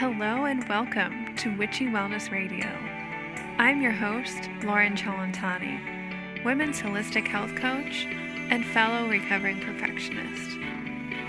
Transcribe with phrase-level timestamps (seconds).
[0.00, 2.66] Hello and welcome to Witchy Wellness Radio.
[3.58, 8.06] I'm your host, Lauren Chalantani, women's holistic health coach
[8.48, 10.56] and fellow recovering perfectionist.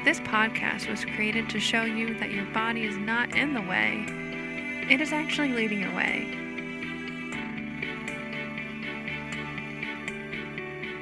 [0.05, 4.05] This podcast was created to show you that your body is not in the way,
[4.89, 6.33] it is actually leading your way.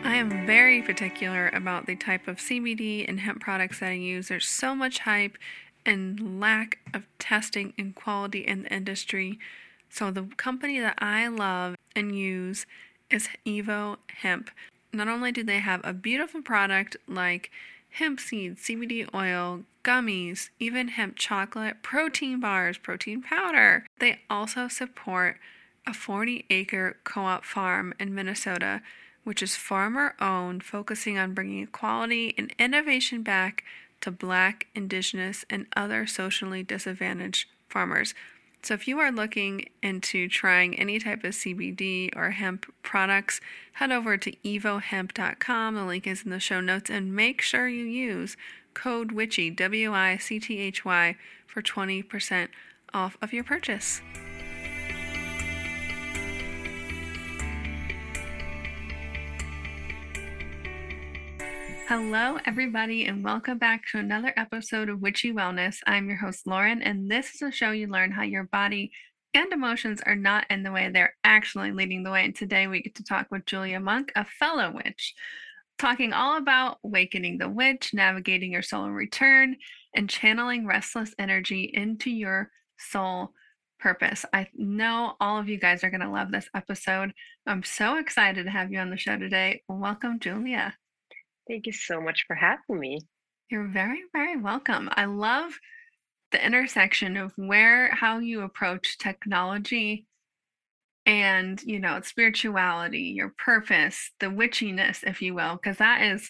[0.03, 4.27] I am very particular about the type of CBD and hemp products that I use.
[4.27, 5.37] There's so much hype
[5.85, 9.39] and lack of testing and quality in the industry.
[9.89, 12.65] So, the company that I love and use
[13.09, 14.51] is Evo Hemp.
[14.93, 17.51] Not only do they have a beautiful product like
[17.91, 25.37] hemp seed, CBD oil, gummies, even hemp chocolate, protein bars, protein powder, they also support
[25.87, 28.81] a 40 acre co op farm in Minnesota,
[29.23, 33.63] which is farmer owned, focusing on bringing equality and innovation back
[34.01, 38.13] to Black, Indigenous, and other socially disadvantaged farmers.
[38.61, 43.39] So, if you are looking into trying any type of CBD or hemp products,
[43.73, 45.75] head over to evohemp.com.
[45.75, 48.35] The link is in the show notes, and make sure you use
[48.73, 51.15] code WICHY, W I C T H Y,
[51.47, 52.49] for 20%
[52.93, 54.01] off of your purchase.
[61.89, 65.77] Hello, everybody, and welcome back to another episode of Witchy Wellness.
[65.87, 68.91] I'm your host, Lauren, and this is a show you learn how your body
[69.33, 72.25] and emotions are not in the way, they're actually leading the way.
[72.25, 75.15] And today we get to talk with Julia Monk, a fellow witch,
[75.79, 79.55] talking all about awakening the witch, navigating your soul return,
[79.95, 83.31] and channeling restless energy into your soul
[83.79, 84.27] purpose.
[84.31, 87.13] I know all of you guys are going to love this episode.
[87.47, 89.63] I'm so excited to have you on the show today.
[89.67, 90.75] Welcome, Julia.
[91.49, 92.99] Thank you so much for having me.
[93.49, 94.87] You're very, very welcome.
[94.93, 95.51] I love
[96.31, 100.05] the intersection of where, how you approach technology
[101.07, 106.29] and, you know, spirituality, your purpose, the witchiness, if you will, because that is,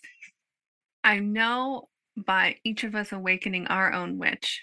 [1.04, 4.62] I know by each of us awakening our own witch,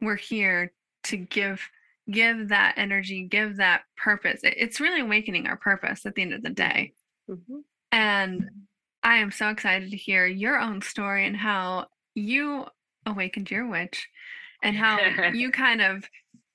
[0.00, 0.72] we're here
[1.04, 1.68] to give
[2.10, 6.42] give that energy give that purpose it's really awakening our purpose at the end of
[6.42, 6.92] the day
[7.30, 7.58] mm-hmm.
[7.92, 8.50] and
[9.02, 12.66] I am so excited to hear your own story and how you
[13.06, 14.08] awakened your witch
[14.62, 14.98] and how
[15.34, 16.08] you kind of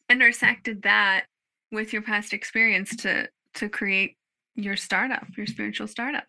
[0.10, 1.26] intersected that
[1.72, 4.16] with your past experience to to create
[4.56, 6.26] your startup, your spiritual startup.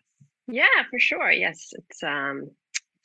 [0.47, 1.31] Yeah, for sure.
[1.31, 2.49] Yes, it's um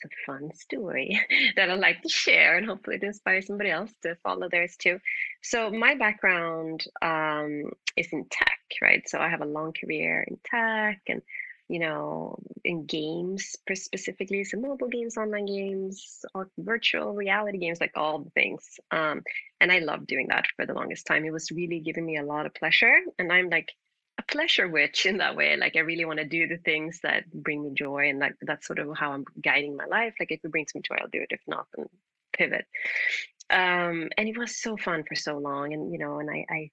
[0.02, 1.20] it's a fun story
[1.56, 4.98] that I like to share and hopefully to inspire somebody else to follow theirs too.
[5.42, 9.08] So my background um is in tech, right?
[9.08, 11.22] So I have a long career in tech and
[11.68, 16.24] you know, in games specifically, so mobile games, online games,
[16.58, 18.78] virtual reality games, like all the things.
[18.90, 19.22] Um,
[19.60, 21.24] and I loved doing that for the longest time.
[21.24, 22.98] It was really giving me a lot of pleasure.
[23.18, 23.72] And I'm like
[24.18, 25.56] a pleasure witch in that way.
[25.56, 28.10] Like I really want to do the things that bring me joy.
[28.10, 30.14] And like that's sort of how I'm guiding my life.
[30.20, 31.30] Like if it brings me joy, I'll do it.
[31.30, 31.86] If not, then
[32.32, 32.66] pivot.
[33.50, 35.72] Um, and it was so fun for so long.
[35.72, 36.70] And, you know, and I, I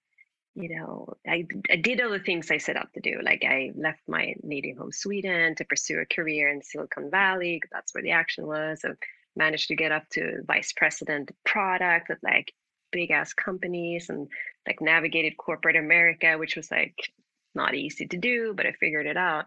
[0.55, 3.19] you know, I, I did all the things I set out to do.
[3.23, 7.61] Like I left my native home, Sweden, to pursue a career in Silicon Valley.
[7.71, 8.81] That's where the action was.
[8.83, 8.89] I
[9.35, 12.53] managed to get up to vice president product with like
[12.91, 14.27] big ass companies and
[14.67, 17.11] like navigated corporate America, which was like
[17.55, 19.45] not easy to do, but I figured it out.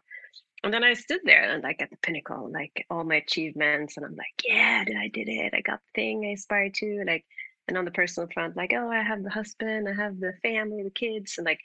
[0.63, 4.07] And then I stood there and like at the pinnacle, like all my achievements, and
[4.07, 5.53] I'm like, yeah, did I did it?
[5.55, 7.05] I got the thing I aspired to.
[7.07, 7.27] Like
[7.69, 10.83] and on the personal front like oh i have the husband i have the family
[10.83, 11.61] the kids and like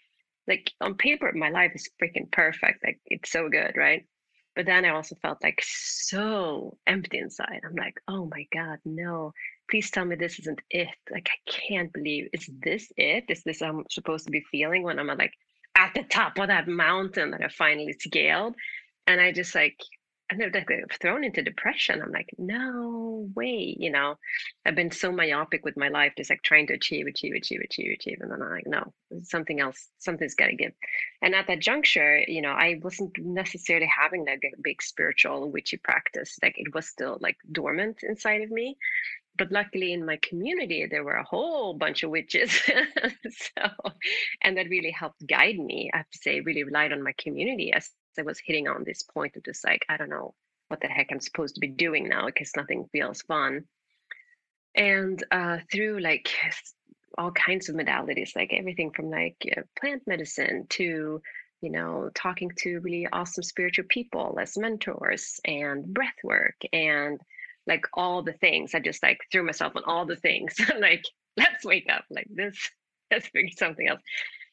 [0.49, 4.05] like on paper my life is freaking perfect like it's so good right?
[4.55, 7.61] But then i also felt like so empty inside.
[7.63, 9.31] I'm like oh my god no.
[9.69, 10.89] Please tell me this isn't it.
[11.09, 13.25] Like i can't believe is this it?
[13.29, 15.33] Is this i'm supposed to be feeling when i'm like
[15.77, 18.55] at the top of that mountain that i finally scaled?
[19.07, 19.77] And i just like
[20.29, 22.01] and they're thrown into depression.
[22.01, 24.15] I'm like, no way, you know.
[24.65, 27.93] I've been so myopic with my life, just like trying to achieve, achieve, achieve, achieve,
[27.93, 28.93] achieve, and then I'm like, no,
[29.23, 30.73] something else, something's got to give.
[31.21, 36.37] And at that juncture, you know, I wasn't necessarily having that big spiritual witchy practice.
[36.43, 38.77] Like it was still like dormant inside of me.
[39.37, 42.51] But luckily, in my community, there were a whole bunch of witches.
[42.61, 43.63] so,
[44.43, 45.89] and that really helped guide me.
[45.93, 49.03] I have to say, really relied on my community as I was hitting on this
[49.03, 50.33] point of just like, I don't know
[50.69, 53.65] what the heck I'm supposed to be doing now because nothing feels fun.
[54.75, 56.29] And uh, through like
[57.17, 61.21] all kinds of modalities, like everything from like uh, plant medicine to,
[61.61, 67.19] you know, talking to really awesome spiritual people as mentors and breath work and
[67.67, 68.73] like all the things.
[68.73, 70.55] I just like threw myself on all the things.
[70.79, 71.03] like
[71.37, 72.57] let's wake up like this
[73.11, 74.01] let's figure something else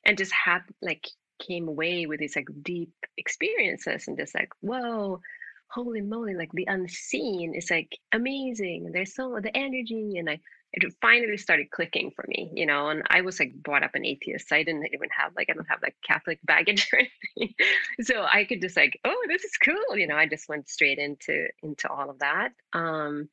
[0.04, 1.06] and just had like
[1.38, 5.20] came away with these like deep experiences and just like whoa
[5.68, 10.38] holy moly like the unseen is like amazing there's so the energy and i
[10.72, 14.04] it finally started clicking for me you know and i was like brought up an
[14.04, 17.54] atheist so i didn't even have like i don't have like catholic baggage or anything
[18.02, 20.98] so i could just like oh this is cool you know i just went straight
[20.98, 23.28] into into all of that um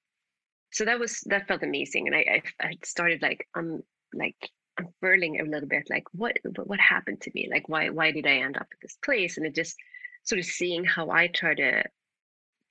[0.71, 3.83] so that was that felt amazing and i i, I started like um
[4.13, 7.47] like unfurling a little bit like what what happened to me?
[7.51, 9.37] Like why why did i end up at this place?
[9.37, 9.75] And it just
[10.23, 11.83] sort of seeing how i try to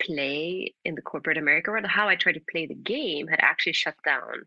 [0.03, 3.75] play in the corporate america world how i try to play the game had actually
[3.75, 4.43] shut down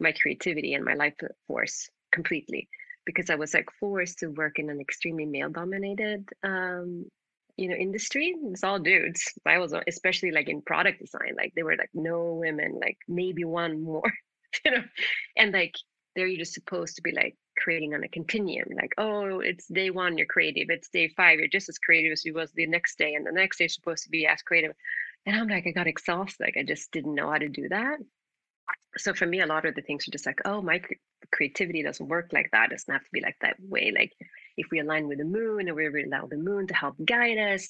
[0.00, 1.14] my creativity and my life
[1.46, 2.68] force completely
[3.06, 7.06] because i was like forced to work in an extremely male dominated um,
[7.56, 8.34] you know industry.
[8.44, 9.34] It's all dudes.
[9.44, 13.44] I was especially like in product design like there were like no women like maybe
[13.44, 14.12] one more
[14.64, 14.84] you know?
[15.36, 15.74] And like
[16.18, 19.88] there you're just supposed to be like creating on a continuum like oh it's day
[19.90, 22.98] one you're creative it's day five you're just as creative as you was the next
[22.98, 24.72] day and the next day you're supposed to be as creative.
[25.26, 27.98] And i'm like i got exhausted like i just didn't know how to do that.
[28.96, 30.82] So for me a lot of the things are just like oh my
[31.30, 34.12] creativity doesn't work like that it doesn't have to be like that way like
[34.56, 37.68] if we align with the moon and we allow the moon to help guide us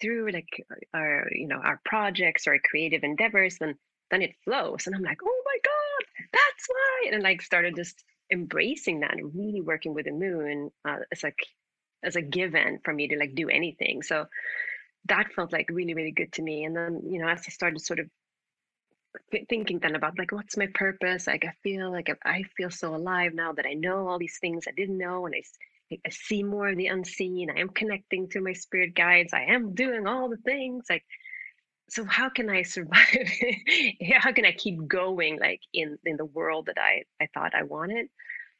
[0.00, 0.48] through like
[0.94, 3.74] our you know our projects or our creative endeavors then
[4.10, 5.87] then it flows and i'm like oh my god
[6.32, 10.98] that's why and like started just embracing that and really working with the moon uh,
[11.12, 11.38] as like
[12.04, 14.02] as a given for me to like do anything.
[14.02, 14.26] So
[15.06, 16.64] that felt like really really good to me.
[16.64, 18.08] And then you know as i started sort of
[19.48, 21.26] thinking then about like what's my purpose?
[21.26, 24.64] Like i feel like i feel so alive now that i know all these things
[24.68, 25.42] i didn't know and i,
[26.04, 27.50] I see more of the unseen.
[27.50, 29.32] I am connecting to my spirit guides.
[29.32, 30.84] I am doing all the things.
[30.90, 31.04] Like
[31.88, 33.30] so how can i survive?
[34.18, 37.62] How can i keep going like in in the world that i i thought i
[37.62, 38.08] wanted?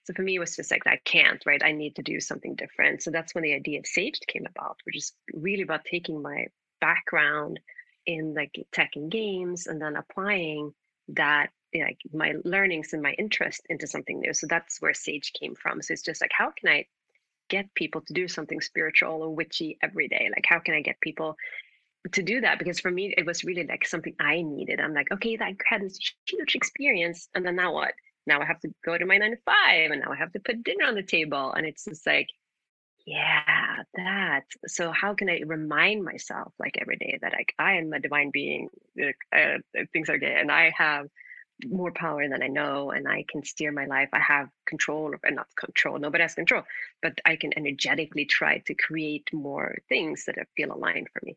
[0.04, 1.62] So for me it was just like i can't right?
[1.62, 3.02] I need to do something different.
[3.02, 6.46] So that's when the idea of sage came about which is really about taking my
[6.80, 7.60] background
[8.06, 10.72] in like tech and games and then applying
[11.08, 14.32] that like my learnings and my interest into something new.
[14.32, 15.82] So that's where sage came from.
[15.82, 16.86] So it's just like how can i
[17.48, 20.28] get people to do something spiritual or witchy every day?
[20.34, 21.36] Like how can i get people
[22.12, 24.80] to do that because for me it was really like something I needed.
[24.80, 27.92] I'm like, okay, I had this huge experience, and then now what?
[28.26, 30.40] Now I have to go to my nine to five, and now I have to
[30.40, 32.28] put dinner on the table, and it's just like,
[33.06, 34.44] yeah, that.
[34.66, 38.30] So how can I remind myself like every day that like I am a divine
[38.30, 38.68] being,
[39.32, 39.58] uh,
[39.92, 41.08] things are good, and I have
[41.64, 44.10] more power than I know, and I can steer my life.
[44.12, 45.98] I have control, and not control.
[45.98, 46.62] Nobody has control,
[47.02, 51.36] but I can energetically try to create more things that feel aligned for me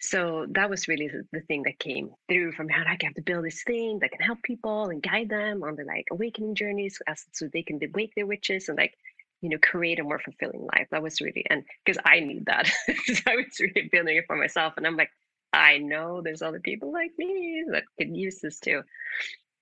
[0.00, 3.14] so that was really the, the thing that came through from how like, I have
[3.14, 6.54] to build this thing that can help people and guide them on the like awakening
[6.54, 8.94] journeys as, so they can wake their witches and like
[9.40, 10.86] you know create a more fulfilling life?
[10.92, 12.70] That was really and because i need that.
[13.26, 15.10] I was really building it for myself and i'm like
[15.52, 18.82] i know there's other people like me that could use this too.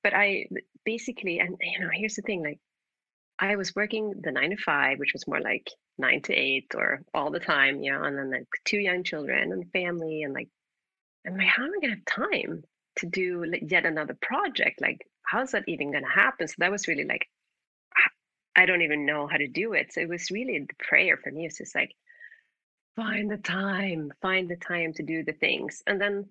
[0.02, 0.46] But i
[0.84, 2.60] basically and you know here's the thing like
[3.38, 7.02] I was working the nine to five, which was more like nine to eight or
[7.12, 10.48] all the time, you know, and then like two young children and family and like,
[11.26, 12.62] I'm like, how am I gonna have time
[12.96, 14.80] to do yet another project?
[14.80, 16.48] Like, how's that even gonna happen?
[16.48, 17.26] So that was really like,
[18.56, 19.92] I don't even know how to do it.
[19.92, 21.44] So it was really the prayer for me.
[21.44, 21.92] It's just like,
[22.96, 25.82] find the time, find the time to do the things.
[25.86, 26.26] And then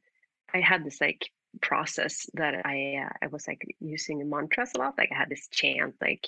[0.53, 1.29] I had this like
[1.61, 4.97] process that I uh, I was like using mantras a lot.
[4.97, 6.27] Like I had this chant like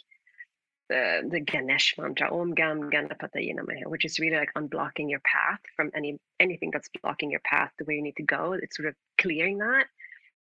[0.89, 5.59] the, the Ganesh mantra, Om Gam Ganapataye Namaha, which is really like unblocking your path
[5.75, 8.53] from any anything that's blocking your path the way you need to go.
[8.53, 9.85] It's sort of clearing that.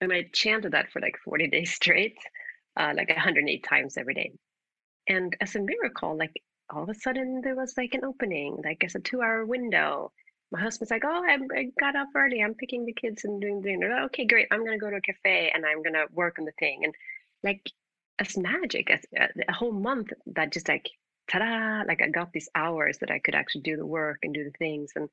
[0.02, 2.18] And I chanted that for like 40 days straight,
[2.78, 4.32] uh, like 108 times every day.
[5.08, 6.34] And as a miracle, like
[6.70, 10.12] all of a sudden there was like an opening, like as a two hour window.
[10.52, 12.42] My husband's like, Oh, I, I got up early.
[12.42, 14.04] I'm picking the kids and doing dinner.
[14.06, 14.48] Okay, great.
[14.52, 16.82] I'm going to go to a cafe and I'm going to work on the thing.
[16.84, 16.94] And
[17.44, 17.70] like
[18.28, 20.90] as magic as a, uh, a whole month that just like
[21.30, 24.44] ta-da like i got these hours that i could actually do the work and do
[24.44, 25.10] the things and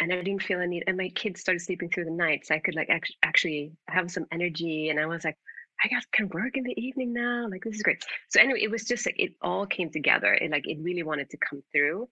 [0.00, 2.58] and i didn't feel any and my kids started sleeping through the night so i
[2.58, 5.36] could like act- actually have some energy and i was like
[5.84, 8.02] i got can work in the evening now like this is great.
[8.28, 11.30] So anyway it was just like it all came together it like it really wanted
[11.30, 12.08] to come through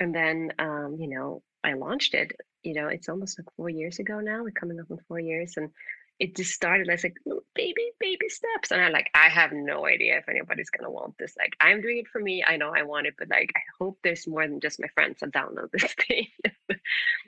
[0.00, 3.98] and then um you know i launched it you know it's almost like four years
[3.98, 5.70] ago now we're coming up on four years and
[6.22, 7.16] it just started as like
[7.54, 11.34] baby baby steps and i'm like i have no idea if anybody's gonna want this
[11.36, 13.98] like i'm doing it for me i know i want it but like i hope
[14.02, 16.26] there's more than just my friends that download this thing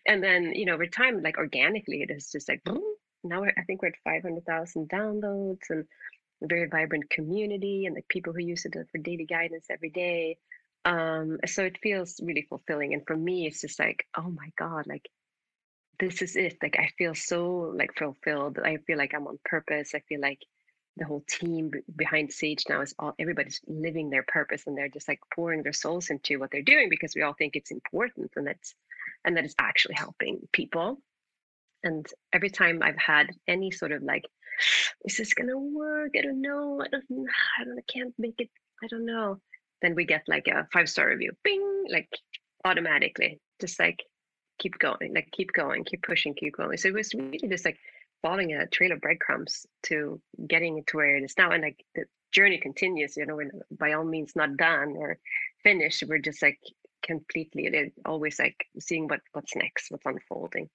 [0.06, 2.82] and then you know over time like organically it is just like boom,
[3.24, 5.84] now i think we're at 500000 downloads and
[6.44, 10.38] a very vibrant community and like people who use it for daily guidance every day.
[10.84, 12.92] Um, so it feels really fulfilling.
[12.92, 15.08] And for me, it's just like, oh my God, like
[15.98, 16.56] this is it.
[16.62, 18.58] Like I feel so like fulfilled.
[18.62, 19.94] I feel like I'm on purpose.
[19.94, 20.40] I feel like
[20.96, 25.08] the whole team behind Sage now is all everybody's living their purpose and they're just
[25.08, 28.46] like pouring their souls into what they're doing because we all think it's important and
[28.46, 28.74] that's
[29.24, 30.98] and that it's actually helping people.
[31.82, 34.24] And every time I've had any sort of like,
[35.04, 36.12] is this gonna work?
[36.16, 36.80] I don't know.
[36.80, 37.04] I don't
[37.58, 38.50] I don't I can't make it,
[38.82, 39.40] I don't know.
[39.82, 41.32] Then we get like a five star review.
[41.42, 42.08] Bing, like
[42.64, 43.40] automatically.
[43.60, 44.02] Just like
[44.58, 46.76] keep going, like keep going, keep pushing, keep going.
[46.76, 47.78] So it was really just like
[48.22, 51.50] following a trail of breadcrumbs to getting it to where it is now.
[51.50, 55.18] And like the journey continues, you know, we're by all means not done or
[55.62, 56.04] finished.
[56.06, 56.58] We're just like
[57.02, 60.68] completely always like seeing what what's next, what's unfolding.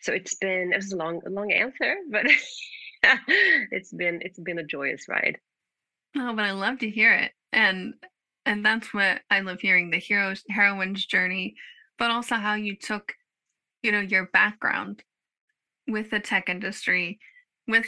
[0.00, 2.26] So it's been it was a long, a long answer, but
[3.70, 5.38] it's been it's been a joyous ride.
[6.16, 7.32] Oh, but I love to hear it.
[7.52, 7.94] And
[8.44, 11.54] and that's what I love hearing, the hero's heroine's journey,
[12.02, 13.12] but also how you took,
[13.84, 15.04] you know, your background
[15.86, 17.20] with the tech industry
[17.68, 17.86] with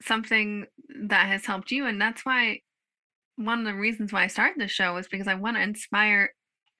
[0.00, 0.64] something
[1.08, 2.60] that has helped you and that's why
[3.34, 6.32] one of the reasons why I started the show is because I want to inspire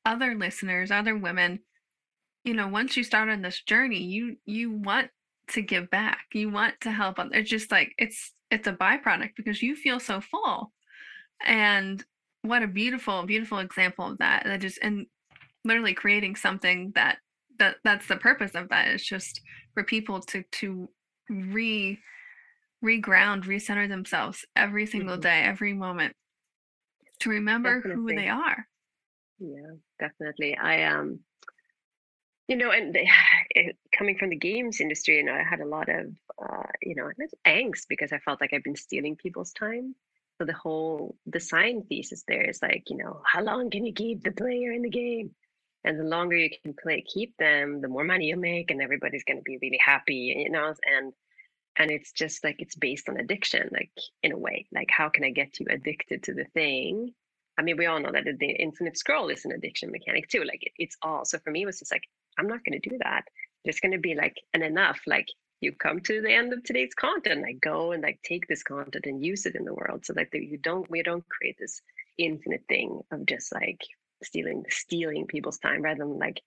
[0.07, 1.59] other listeners, other women.
[2.45, 5.11] You know, once you start on this journey, you you want
[5.49, 6.27] to give back.
[6.33, 7.33] You want to help others.
[7.35, 10.73] It's just like it's it's a byproduct because you feel so full.
[11.45, 12.05] And
[12.43, 14.45] what a beautiful, beautiful example of that.
[14.45, 15.07] That just and
[15.65, 17.19] literally creating something that
[17.59, 18.89] that that's the purpose of that.
[18.89, 19.41] Is just
[19.75, 20.89] for people to to
[21.29, 21.99] re
[22.85, 25.23] reground recenter themselves every single mm-hmm.
[25.23, 26.15] day every moment
[27.21, 28.15] to remember definitely.
[28.15, 28.67] who they are.
[29.39, 30.57] Yeah definitely.
[30.57, 31.21] I um
[32.47, 33.09] you know and they,
[33.51, 36.07] it, coming from the games industry you know i had a lot of
[36.43, 37.11] uh you know
[37.47, 39.95] angst because i felt like i've been stealing people's time.
[40.39, 44.23] So the whole design thesis there is like you know how long can you keep
[44.23, 45.35] the player in the game
[45.85, 49.25] and the longer you can play keep them the more money you make and everybody's
[49.25, 51.13] going to be really happy you know and
[51.79, 53.91] and it's just like it's based on addiction like
[54.23, 57.13] in a way like how can i get you addicted to the thing?
[57.57, 60.73] I mean we all know that the infinite scroll is an addiction mechanic too like
[60.79, 62.05] it's all so for me it was just like
[62.39, 63.25] i'm not going to do that.
[63.65, 65.27] There's going to be like an enough like
[65.61, 69.07] you come to the end of today's content like go and like take this content
[69.07, 71.83] and use it in the world so that you don't we don't create this
[72.17, 73.81] infinite thing of just like
[74.23, 76.41] stealing stealing people's time rather than like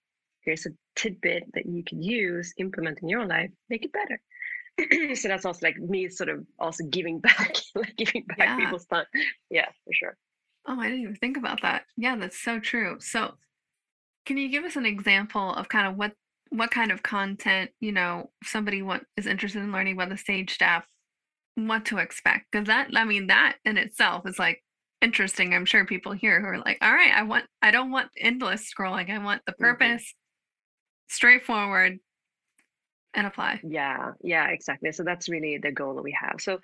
[0.44, 4.20] here's a tidbit that you could use implement in your life make it better.
[5.16, 8.56] So that's also like me sort of also giving back like giving back yeah.
[8.56, 9.04] people's time.
[9.50, 10.16] Yeah for sure.
[10.66, 11.84] Oh i didn't even think about that.
[11.96, 12.96] Yeah that's so true.
[13.00, 13.34] So
[14.26, 16.12] can you give us an example of kind of what
[16.50, 20.58] what kind of content you know somebody what is interested in learning about the Sage
[20.60, 20.86] app
[21.54, 22.46] what to expect?
[22.50, 24.62] Because that i mean that in itself is like
[25.02, 28.08] interesting i'm sure people here who are like all right i want i don't want
[28.18, 29.64] endless scrolling i want the mm-hmm.
[29.64, 31.14] purpose mm-hmm.
[31.14, 31.98] straightforward
[33.14, 36.58] and apply yeah yeah exactly so that's really the goal that we have so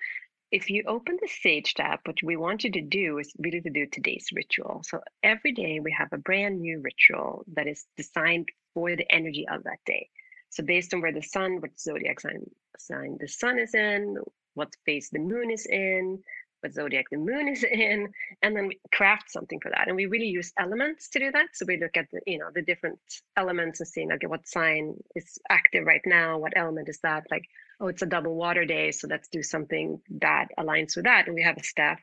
[0.51, 3.69] if you open the Sage tab, what we want you to do is really to
[3.69, 4.81] do today's ritual.
[4.83, 9.47] So every day we have a brand new ritual that is designed for the energy
[9.47, 10.09] of that day.
[10.49, 14.17] So based on where the sun, what zodiac sign, sign the sun is in,
[14.55, 16.19] what phase the moon is in,
[16.61, 18.11] what zodiac the moon is in,
[18.41, 19.87] and then we craft something for that.
[19.87, 21.47] And we really use elements to do that.
[21.53, 22.99] So we look at the, you know, the different
[23.37, 26.37] elements and seeing, okay, what sign is active right now?
[26.37, 27.23] What element is that?
[27.31, 27.45] Like,
[27.79, 28.91] oh, it's a double water day.
[28.91, 31.27] So let's do something that aligns with that.
[31.27, 31.99] And we have a staff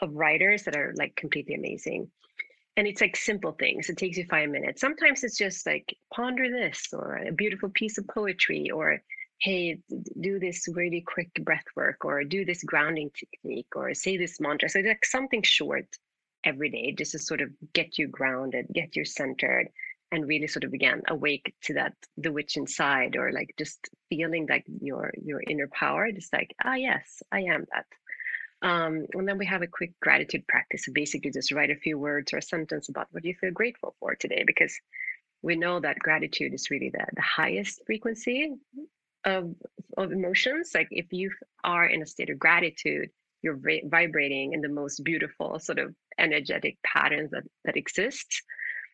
[0.00, 2.10] of writers that are like completely amazing.
[2.76, 3.88] And it's like simple things.
[3.88, 4.80] It takes you five minutes.
[4.80, 9.00] Sometimes it's just like ponder this or a beautiful piece of poetry or
[9.44, 9.76] hey,
[10.18, 14.70] do this really quick breath work or do this grounding technique or say this mantra.
[14.70, 15.86] So it's like something short
[16.44, 19.68] every day just to sort of get you grounded, get you centered,
[20.10, 24.46] and really sort of again awake to that the witch inside or like just feeling
[24.48, 27.86] like your your inner power, just like, ah yes, I am that.
[28.66, 30.88] Um, and then we have a quick gratitude practice.
[30.90, 34.14] Basically just write a few words or a sentence about what you feel grateful for
[34.14, 34.74] today because
[35.42, 38.54] we know that gratitude is really the, the highest frequency
[39.24, 39.54] of
[39.96, 41.30] of emotions like if you
[41.62, 43.08] are in a state of gratitude
[43.44, 48.42] you're vibrating in the most beautiful sort of energetic patterns that that exist.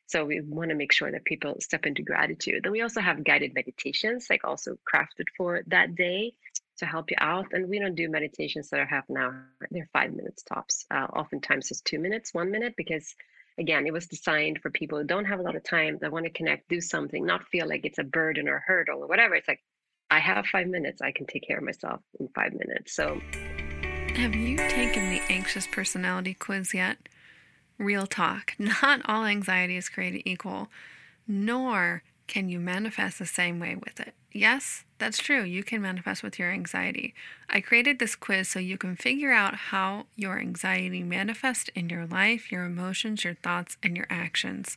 [0.07, 2.65] So we want to make sure that people step into gratitude.
[2.65, 6.33] Then we also have guided meditations like also crafted for that day
[6.79, 7.47] to help you out.
[7.53, 9.47] And we don't do meditations that are half an hour.
[9.71, 10.85] They're five minutes tops.
[10.91, 13.15] Uh, oftentimes it's two minutes one minute because
[13.57, 16.25] again it was designed for people who don't have a lot of time that want
[16.25, 19.37] to connect do something not feel like it's a burden or hurdle or whatever.
[19.37, 19.63] It's like
[20.11, 21.01] I have five minutes.
[21.01, 22.93] I can take care of myself in five minutes.
[22.93, 23.21] So
[24.17, 26.99] Have you taken the anxious personality quiz yet?
[27.79, 28.55] Real talk.
[28.59, 30.69] Not all anxiety is created equal,
[31.29, 34.15] nor can you manifest the same way with it.
[34.33, 35.43] Yes, that's true.
[35.43, 37.15] You can manifest with your anxiety.
[37.49, 42.07] I created this quiz so you can figure out how your anxiety manifests in your
[42.07, 44.77] life, your emotions, your thoughts, and your actions.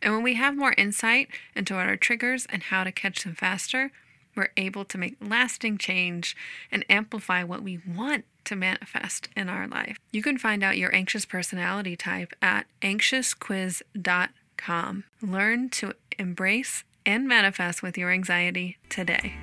[0.00, 3.34] And when we have more insight into what are triggers and how to catch them
[3.34, 3.90] faster,
[4.36, 6.36] we're able to make lasting change
[6.70, 9.98] and amplify what we want to manifest in our life.
[10.12, 15.04] You can find out your anxious personality type at anxiousquiz.com.
[15.22, 19.34] Learn to embrace and manifest with your anxiety today.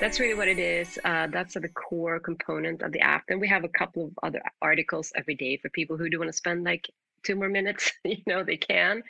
[0.00, 0.96] That's really what it is.
[1.04, 3.26] Uh, that's the core component of the app.
[3.26, 6.28] Then we have a couple of other articles every day for people who do want
[6.28, 6.88] to spend like
[7.24, 7.92] two more minutes.
[8.04, 9.02] you know, they can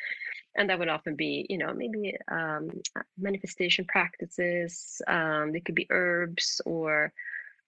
[0.57, 2.71] and that would often be you know maybe um,
[3.19, 7.13] manifestation practices um, they could be herbs or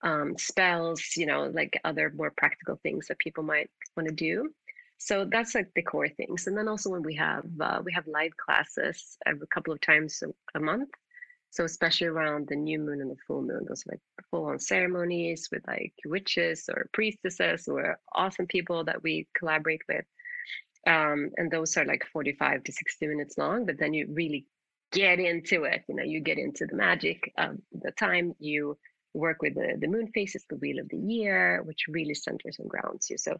[0.02, 4.50] um, spells you know like other more practical things that people might want to do.
[4.98, 6.46] So that's like the core things.
[6.46, 10.22] And then also when we have uh, we have live classes every couple of times
[10.22, 10.90] a, a month.
[11.50, 14.58] So especially around the new moon and the full moon those are like full on
[14.58, 20.04] ceremonies with like witches or priestesses or awesome people that we collaborate with
[20.86, 24.46] um, and those are like 45 to 60 minutes long but then you really
[24.92, 28.34] get into it you know you get into the magic of the time.
[28.38, 28.76] You
[29.12, 32.68] work with the, the moon phases the wheel of the year which really centers and
[32.68, 33.18] grounds you.
[33.18, 33.36] So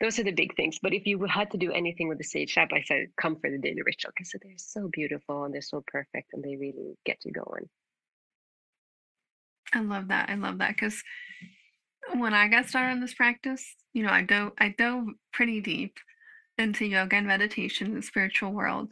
[0.00, 0.78] those are the big things.
[0.80, 3.50] But if you had to do anything with the sage app i said come for
[3.50, 7.18] the daily ritual because they're so beautiful and they're so perfect and they really get
[7.24, 7.68] you going.
[9.74, 11.02] I love that i love that because
[12.14, 15.98] when i got started in this practice you know i dove i dove pretty deep
[16.58, 18.90] into yoga and meditation, the spiritual world.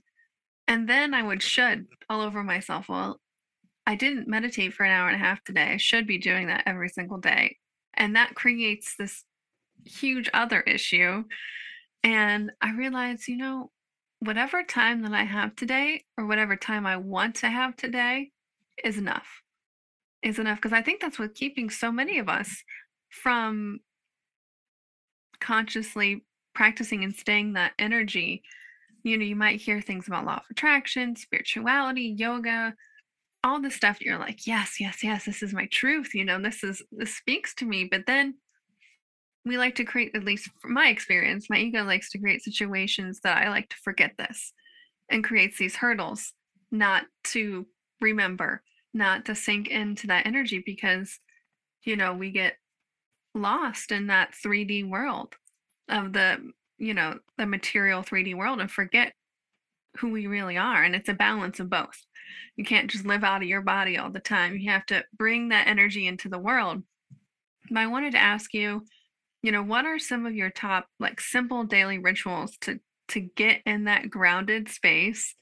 [0.69, 2.89] And then I would should all over myself.
[2.89, 3.21] Well,
[3.87, 5.73] I didn't meditate for an hour and a half today.
[5.73, 7.57] I should be doing that every single day.
[7.95, 9.25] And that creates this
[9.85, 11.25] huge other issue.
[12.03, 13.71] And I realized, you know,
[14.21, 18.31] whatever time that I have today or whatever time I want to have today
[18.83, 19.27] is enough.
[20.23, 22.65] Is enough because I think that's what's keeping so many of us
[23.11, 23.79] from
[25.41, 26.25] consciously
[26.57, 28.43] practicing and staying that energy,
[29.05, 32.75] you know, you might hear things about law of attraction, spirituality, yoga,
[33.45, 34.01] all the stuff.
[34.01, 36.15] You're like, yes, yes, yes, this is my truth.
[36.15, 37.85] You know, this is, this speaks to me.
[37.85, 38.35] But then
[39.45, 43.21] we like to create, at least from my experience, my ego likes to create situations
[43.23, 44.53] that I like to forget this
[45.11, 46.33] and creates these hurdles
[46.73, 47.67] not to
[48.01, 51.21] remember, not to sink into that energy because,
[51.85, 52.55] you know, we get
[53.35, 55.35] lost in that 3D world
[55.89, 59.13] of the you know the material 3d world and forget
[59.99, 62.05] who we really are and it's a balance of both.
[62.57, 64.57] You can't just live out of your body all the time.
[64.57, 66.83] You have to bring that energy into the world.
[67.71, 68.85] But i wanted to ask you
[69.43, 73.63] you know what are some of your top like simple daily rituals to to get
[73.65, 75.35] in that grounded space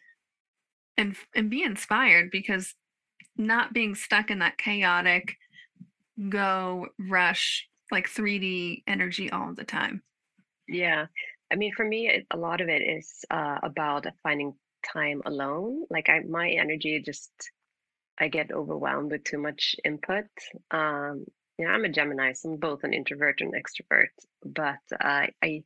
[0.97, 2.31] and and be inspired?
[2.31, 2.75] Because
[3.37, 5.37] not being stuck in that chaotic
[6.29, 10.03] go rush like 3d energy all the time
[10.68, 11.07] yeah.
[11.53, 14.55] I mean, for me, a lot of it is uh, about finding
[14.92, 15.85] time alone.
[15.90, 17.31] Like I, my energy just,
[18.18, 20.27] I get overwhelmed with too much input.
[20.70, 21.24] Um,
[21.59, 24.09] you know, I'm a Gemini, so I'm both an introvert and extrovert,
[24.44, 25.62] but I, I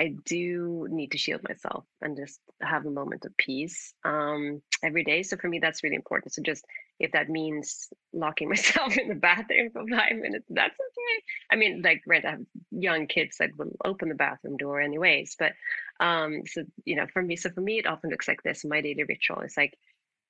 [0.00, 5.02] I do need to shield myself and just have a moment of peace um, every
[5.02, 5.24] day.
[5.24, 6.32] So for me, that's really important.
[6.32, 6.64] So just
[7.00, 11.24] if that means locking myself in the bathroom for five minutes, that's okay.
[11.50, 15.34] I mean, like, right, I have young kids that will open the bathroom door anyways.
[15.36, 15.52] But
[15.98, 18.64] um, so, you know, for me, so for me, it often looks like this.
[18.64, 19.76] My daily ritual is like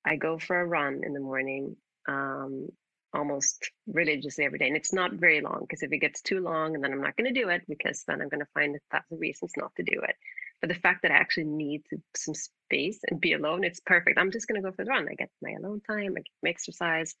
[0.05, 1.75] I go for a run in the morning.
[2.07, 2.69] Um,
[3.13, 4.67] almost religiously every day.
[4.67, 7.17] And it's not very long because if it gets too long and then I'm not
[7.17, 9.83] going to do it because then I'm going to find a thousand reasons not to
[9.83, 10.15] do it.
[10.61, 11.83] But the fact that I actually need
[12.15, 14.19] some space and be alone, it's perfect.
[14.19, 15.07] I'm just going to go for the run.
[15.09, 17.15] I get my alone time, I get my exercise.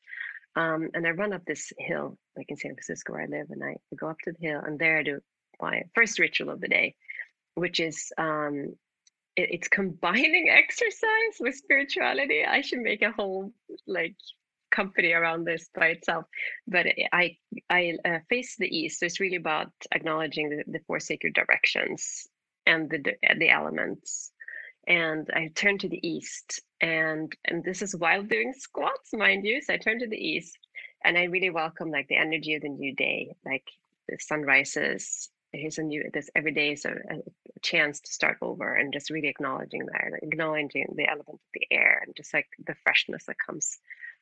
[0.55, 3.63] Um, and I run up this hill, like in San Francisco where I live, and
[3.63, 5.19] I go up to the hill, and there I do
[5.61, 6.95] my first ritual of the day,
[7.53, 8.75] which is um,
[9.35, 12.43] it, it's combining exercise with spirituality.
[12.43, 13.53] I should make a whole
[13.87, 14.15] like
[14.71, 16.25] company around this by itself.
[16.67, 17.37] But I
[17.69, 22.27] I uh, face the east, so it's really about acknowledging the, the four sacred directions
[22.65, 24.31] and the the elements.
[24.87, 29.61] And I turn to the east, and and this is while doing squats, mind you.
[29.61, 30.57] So I turn to the east,
[31.03, 33.67] and I really welcome like the energy of the new day, like
[34.07, 35.29] the sun rises.
[35.51, 37.17] Here's a new this every day is a, a
[37.63, 42.03] chance to start over and just really acknowledging that, acknowledging the element of the air
[42.05, 43.79] and just like the freshness that comes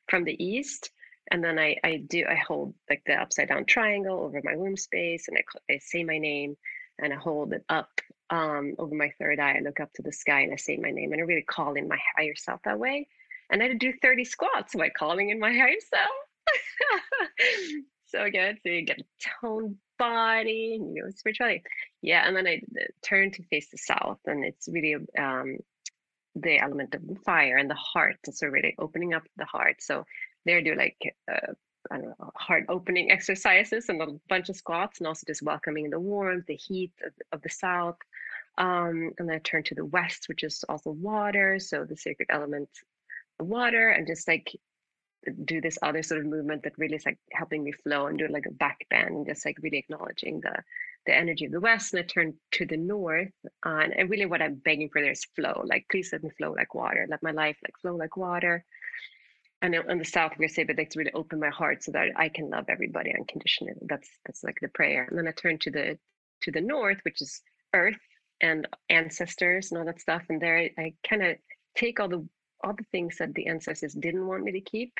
[0.08, 0.90] from the east
[1.30, 4.76] and then I, I do I hold like the upside down triangle over my womb
[4.76, 6.56] space and I, I say my name
[6.98, 9.56] and I hold it up um, over my third eye.
[9.58, 11.74] I look up to the sky and I say my name and I really call
[11.74, 13.08] in my higher self that way.
[13.50, 16.10] And I do 30 squats by calling in my higher self.
[18.06, 18.58] so good.
[18.62, 19.04] So you get a
[19.40, 21.62] toned body and you go spirituality.
[22.02, 22.26] Yeah.
[22.26, 22.60] And then I
[23.02, 25.58] turn to face the south and it's really um,
[26.42, 28.18] the element of fire and the heart.
[28.32, 29.76] So really opening up the heart.
[29.80, 30.04] So
[30.44, 31.52] there do like uh,
[31.90, 35.90] I don't know, heart opening exercises and a bunch of squats and also just welcoming
[35.90, 37.96] the warmth, the heat of, of the south.
[38.56, 41.58] Um, and then I turn to the west, which is also water.
[41.60, 42.68] So the sacred element
[43.38, 44.56] water and just like
[45.44, 48.26] do this other sort of movement that really is like helping me flow and do
[48.28, 50.54] like a back bend, just like really acknowledging the
[51.08, 51.92] the energy of the west.
[51.92, 53.32] And I turn to the north,
[53.64, 55.62] and, really what I'm begging for there is flow.
[55.64, 57.06] Like, please let me flow like water.
[57.10, 58.64] Let my life like flow like water.
[59.62, 62.28] And in the south, we're but like to really open my heart so that I
[62.28, 63.72] can love everybody unconditionally.
[63.82, 65.06] That's that's like the prayer.
[65.08, 65.98] And then I turn to the
[66.42, 67.40] to the north, which is
[67.74, 68.04] earth
[68.40, 70.22] and ancestors and all that stuff.
[70.28, 71.36] And there I, I kind of
[71.74, 72.28] take all the
[72.62, 74.92] all the things that the ancestors didn't want me to keep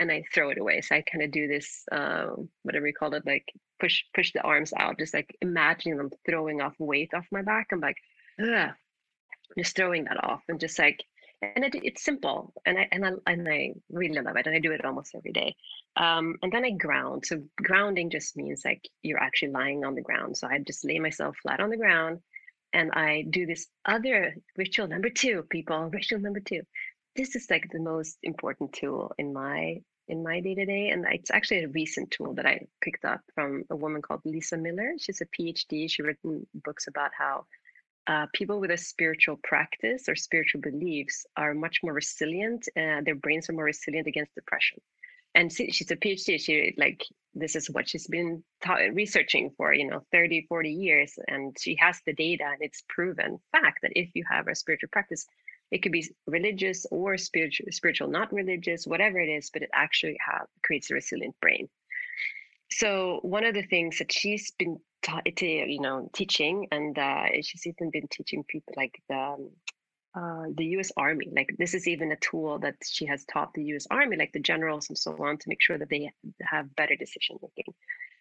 [0.00, 0.80] and I throw it away.
[0.80, 2.28] So I kind of do this, uh,
[2.62, 3.44] whatever you call it, like
[3.80, 7.68] push push the arms out, just like imagining them throwing off weight off my back.
[7.72, 7.96] I'm like,
[8.40, 8.70] Ugh.
[9.56, 11.02] just throwing that off, and just like,
[11.42, 14.60] and it, it's simple, and I and I and I really love it, and I
[14.60, 15.54] do it almost every day.
[15.96, 17.26] Um, and then I ground.
[17.26, 20.36] So grounding just means like you're actually lying on the ground.
[20.36, 22.20] So I just lay myself flat on the ground,
[22.72, 25.90] and I do this other ritual number two, people.
[25.92, 26.62] Ritual number two
[27.18, 31.04] this is like the most important tool in my in my day to day, and
[31.10, 34.92] it's actually a recent tool that I picked up from a woman called Lisa Miller.
[34.98, 35.90] She's a PhD.
[35.90, 37.44] She's written books about how
[38.06, 42.66] uh, people with a spiritual practice or spiritual beliefs are much more resilient.
[42.74, 44.80] and their brains are more resilient against depression.
[45.34, 46.40] And she, she's a PhD.
[46.40, 47.04] She like
[47.34, 51.76] this is what she's been ta- researching for you know 30 40 years and she
[51.80, 55.26] has the data and it's proven fact that if you have a spiritual practice
[55.70, 60.16] it could be religious or spiritual, spiritual, not religious, whatever it is, but it actually
[60.24, 61.68] have, creates a resilient brain.
[62.70, 67.66] So one of the things that she's been taught, you know, teaching, and uh, she's
[67.66, 69.50] even been teaching people like the um,
[70.14, 70.90] uh, the U.S.
[70.96, 71.30] Army.
[71.34, 73.86] Like this is even a tool that she has taught the U.S.
[73.90, 76.10] Army, like the generals and so on, to make sure that they
[76.42, 77.72] have better decision making.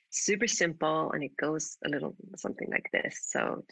[0.10, 3.20] Super simple, and it goes a little something like this.
[3.30, 3.64] So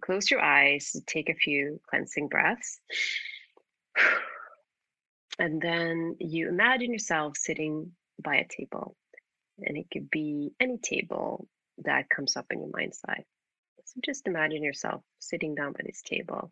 [0.00, 2.80] close your eyes, take a few cleansing breaths.
[5.36, 7.90] And then you imagine yourself sitting
[8.22, 8.94] by a table.
[9.58, 13.24] And it could be any table that comes up in your mind's eye.
[13.84, 16.50] So just imagine yourself sitting down by this table.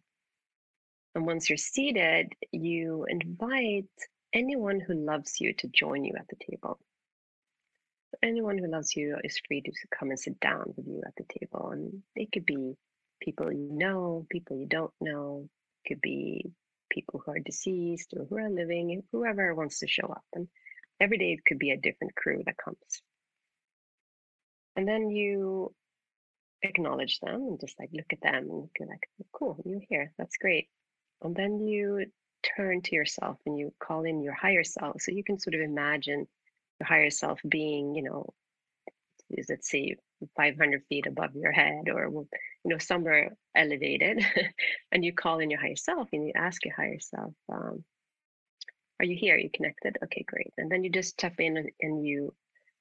[1.14, 3.86] And once you're seated, you invite
[4.32, 6.78] anyone who loves you to join you at the table.
[8.22, 11.38] Anyone who loves you is free to come and sit down with you at the
[11.38, 11.70] table.
[11.70, 12.76] And it could be
[13.22, 15.48] people you know, people you don't know,
[15.86, 16.52] could be
[16.90, 20.24] people who are deceased or who are living, whoever wants to show up.
[20.34, 20.48] And
[21.00, 22.76] every day it could be a different crew that comes.
[24.76, 25.74] And then you
[26.62, 30.12] acknowledge them and just like look at them and be like, oh, cool, you're here.
[30.18, 30.68] That's great.
[31.22, 32.06] And then you
[32.56, 35.00] turn to yourself and you call in your higher self.
[35.00, 36.26] So you can sort of imagine
[36.80, 38.32] your higher self being, you know,
[39.48, 39.96] let's say
[40.36, 42.26] 500 feet above your head or you
[42.64, 44.24] know somewhere elevated
[44.92, 47.84] and you call in your higher self and you ask your higher self um,
[49.02, 49.34] are you here?
[49.34, 49.98] Are you connected?
[50.04, 50.52] Okay great.
[50.56, 52.32] And then you just tap in and, and you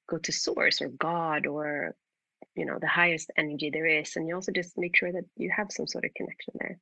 [0.08, 1.96] go to source or god or
[2.54, 5.50] you know the highest energy there is and you also just make sure that you
[5.50, 6.78] have some sort of connection there.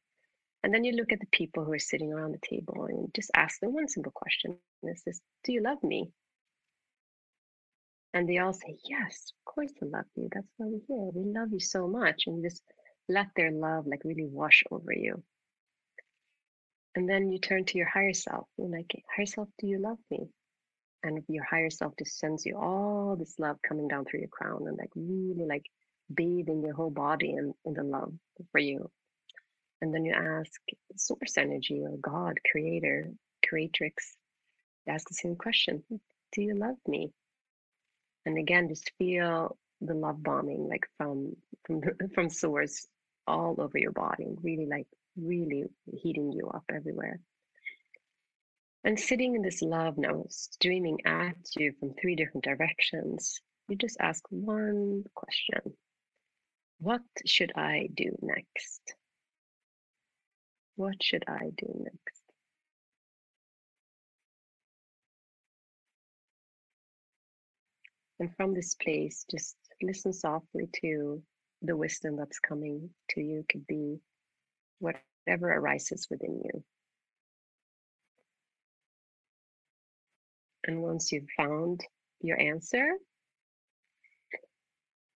[0.62, 3.30] And then you look at the people who are sitting around the table and just
[3.34, 6.10] ask them one simple question this is do you love me
[8.12, 10.28] and they all say, Yes, of course I love you.
[10.32, 11.10] That's why we're here.
[11.14, 12.24] We love you so much.
[12.26, 12.62] And just
[13.08, 15.22] let their love like really wash over you.
[16.96, 18.48] And then you turn to your higher self.
[18.56, 20.28] You're like, higher self, do you love me?
[21.02, 24.66] And your higher self just sends you all this love coming down through your crown
[24.66, 25.64] and like really like
[26.12, 28.12] bathing your whole body in, in the love
[28.50, 28.90] for you.
[29.80, 30.60] And then you ask
[30.96, 33.10] source energy or God, creator,
[33.48, 34.16] creatrix,
[34.86, 35.82] ask the same question
[36.32, 37.12] Do you love me?
[38.26, 41.80] And again just feel the love bombing like from from
[42.14, 42.86] from source
[43.26, 47.18] all over your body really like really heating you up everywhere.
[48.82, 53.98] And sitting in this love now streaming at you from three different directions you just
[54.00, 55.74] ask one question.
[56.80, 58.94] What should i do next?
[60.76, 62.19] What should i do next
[68.20, 71.22] And from this place, just listen softly to
[71.62, 73.98] the wisdom that's coming to you, could be
[74.78, 76.62] whatever arises within you.
[80.66, 81.82] And once you've found
[82.20, 82.92] your answer,
[84.32, 84.38] you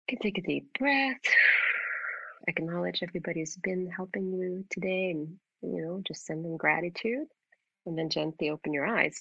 [0.09, 1.19] can take a deep breath,
[2.47, 7.27] acknowledge everybody's been helping you today, and you know, just send them gratitude,
[7.87, 9.21] and then gently open your eyes.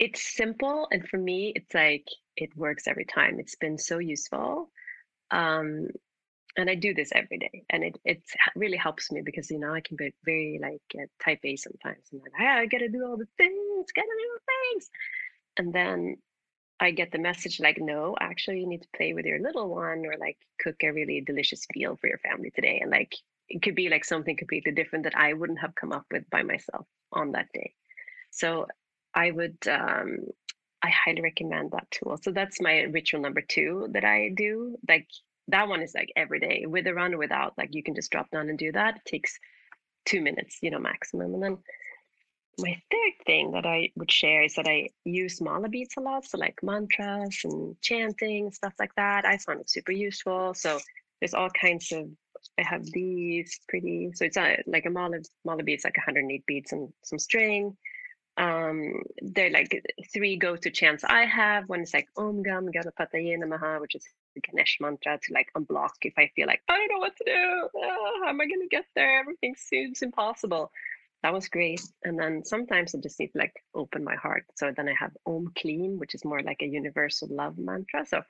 [0.00, 3.38] It's simple, and for me, it's like it works every time.
[3.38, 4.70] It's been so useful.
[5.30, 5.88] Um,
[6.56, 8.22] and I do this every day, and it it
[8.56, 12.04] really helps me because you know I can be very like uh, type A sometimes.
[12.12, 14.90] I'm like, ah, I gotta do all the things, gotta do the things,
[15.58, 16.16] and then
[16.80, 20.06] I get the message like, no, actually, you need to play with your little one,
[20.06, 23.14] or like cook a really delicious meal for your family today, and like
[23.50, 26.42] it could be like something completely different that I wouldn't have come up with by
[26.42, 27.74] myself on that day.
[28.30, 28.66] So
[29.14, 30.26] I would um,
[30.82, 32.18] I highly recommend that tool.
[32.22, 34.76] So that's my ritual number two that I do.
[34.88, 35.08] Like
[35.50, 38.10] that one is like every day with a run or without like you can just
[38.10, 39.38] drop down and do that it takes
[40.04, 41.58] two minutes you know maximum and then
[42.58, 46.24] my third thing that i would share is that i use mala beads a lot
[46.24, 50.78] so like mantras and chanting stuff like that i found it super useful so
[51.20, 52.08] there's all kinds of
[52.58, 56.72] i have these pretty so it's a, like a mala mala beads like 108 beads
[56.72, 57.76] and some string
[58.44, 58.78] um
[59.34, 59.70] they're like
[60.12, 64.40] three go-to chants i have one is like om gam ganapataye namaha which is the
[64.40, 67.68] Ganesh mantra to like unblock if I feel like I don't know what to do.
[67.76, 69.20] Oh, how am I going to get there?
[69.20, 70.70] Everything seems impossible.
[71.22, 71.82] That was great.
[72.04, 74.46] And then sometimes I just need to like open my heart.
[74.56, 78.06] So then I have Om Kleem, which is more like a universal love mantra.
[78.06, 78.22] So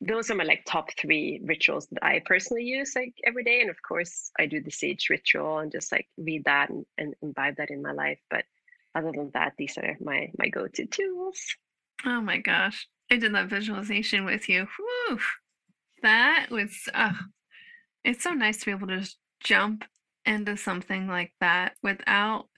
[0.00, 3.60] those are my like top three rituals that I personally use like every day.
[3.60, 7.14] And of course, I do the sage ritual and just like read that and, and
[7.20, 8.20] imbibe that in my life.
[8.30, 8.44] But
[8.98, 11.38] other than that, these are my my go-to tools.
[12.04, 12.86] Oh my gosh.
[13.10, 14.66] I did that visualization with you.
[14.76, 15.18] Whew.
[16.02, 17.14] That was, uh,
[18.04, 19.84] it's so nice to be able to just jump
[20.26, 22.48] into something like that without,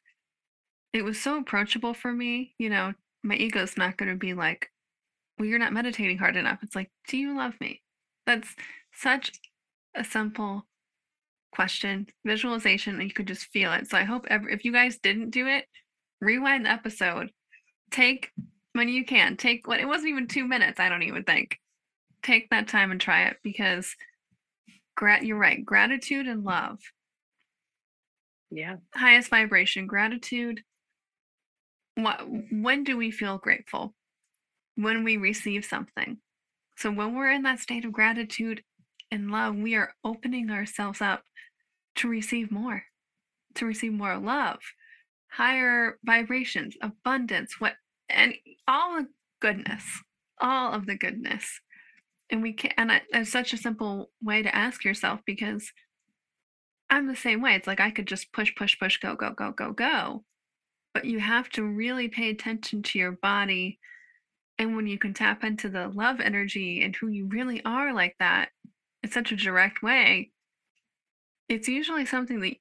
[0.92, 2.54] it was so approachable for me.
[2.58, 4.68] You know, my ego's not going to be like,
[5.38, 6.58] well, you're not meditating hard enough.
[6.62, 7.80] It's like, do you love me?
[8.26, 8.54] That's
[8.92, 9.32] such
[9.94, 10.66] a simple
[11.52, 13.88] question, visualization, and you could just feel it.
[13.88, 15.64] So I hope ever, if you guys didn't do it,
[16.20, 17.30] rewind the episode,
[17.90, 18.30] take
[18.72, 21.58] when you can take what it wasn't even two minutes i don't even think.
[22.22, 23.96] Take that time and try it because
[24.94, 26.78] grat you're right gratitude and love.
[28.50, 28.76] Yeah.
[28.94, 30.62] Highest vibration gratitude.
[31.94, 32.20] What
[32.52, 33.94] when do we feel grateful?
[34.76, 36.18] When we receive something.
[36.76, 38.62] So when we're in that state of gratitude
[39.10, 41.22] and love we are opening ourselves up
[41.96, 42.84] to receive more
[43.54, 44.60] to receive more love
[45.30, 47.74] higher vibrations abundance what
[48.08, 48.34] and
[48.66, 49.06] all the
[49.40, 49.84] goodness,
[50.40, 51.60] all of the goodness.
[52.30, 55.72] And we can, and it's such a simple way to ask yourself because
[56.88, 57.54] I'm the same way.
[57.54, 60.24] It's like I could just push, push, push, go, go, go, go, go.
[60.92, 63.78] But you have to really pay attention to your body.
[64.58, 68.16] And when you can tap into the love energy and who you really are like
[68.18, 68.50] that
[69.02, 70.30] in such a direct way,
[71.48, 72.56] it's usually something that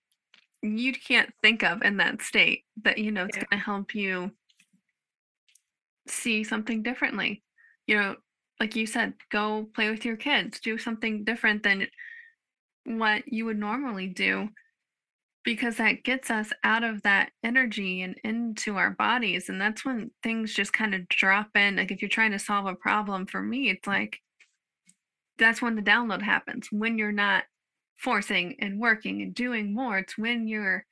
[0.62, 3.44] you can't think of in that state that you know it's yeah.
[3.50, 4.32] going to help you
[6.08, 7.44] see something differently.
[7.88, 8.16] You know,
[8.60, 11.88] like you said, go play with your kids, do something different than
[12.86, 14.50] what you would normally do
[15.44, 20.12] because that gets us out of that energy and into our bodies and that's when
[20.22, 23.42] things just kind of drop in like if you're trying to solve a problem for
[23.42, 24.20] me it's like
[25.38, 27.44] that's when the download happens when you're not
[28.00, 30.86] forcing and working and doing more it's when you're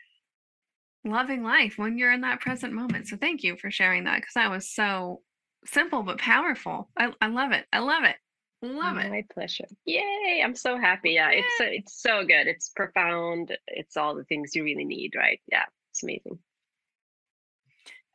[1.06, 3.08] loving life when you're in that present moment.
[3.08, 5.22] So thank you for sharing that because that was so
[5.65, 6.89] simple but powerful.
[6.98, 7.65] I, I love it.
[7.72, 8.15] I love it.
[8.62, 9.10] Love oh, it.
[9.10, 9.67] My pleasure.
[9.86, 10.41] Yay!
[10.43, 11.12] I'm so happy.
[11.12, 11.38] Yeah, Yay.
[11.38, 12.48] it's it's so good.
[12.48, 13.56] It's profound.
[13.67, 15.39] It's all the things you really need, right?
[15.52, 16.39] Yeah, it's amazing.